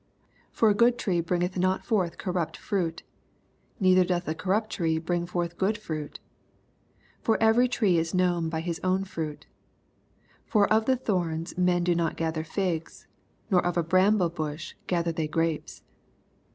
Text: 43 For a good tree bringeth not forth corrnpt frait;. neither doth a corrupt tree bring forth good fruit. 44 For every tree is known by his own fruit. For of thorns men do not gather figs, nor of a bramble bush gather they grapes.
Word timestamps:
43 0.51 0.51
For 0.57 0.69
a 0.69 0.73
good 0.73 0.97
tree 0.97 1.21
bringeth 1.21 1.57
not 1.59 1.85
forth 1.85 2.17
corrnpt 2.17 2.55
frait;. 2.57 3.03
neither 3.79 4.03
doth 4.03 4.27
a 4.27 4.33
corrupt 4.33 4.71
tree 4.71 4.97
bring 4.97 5.27
forth 5.27 5.59
good 5.59 5.77
fruit. 5.77 6.19
44 7.21 7.21
For 7.21 7.37
every 7.39 7.67
tree 7.67 7.99
is 7.99 8.11
known 8.15 8.49
by 8.49 8.61
his 8.61 8.79
own 8.83 9.03
fruit. 9.03 9.45
For 10.47 10.67
of 10.73 10.87
thorns 10.87 11.55
men 11.55 11.83
do 11.83 11.93
not 11.93 12.17
gather 12.17 12.43
figs, 12.43 13.05
nor 13.51 13.63
of 13.63 13.77
a 13.77 13.83
bramble 13.83 14.29
bush 14.29 14.73
gather 14.87 15.11
they 15.11 15.27
grapes. 15.27 15.83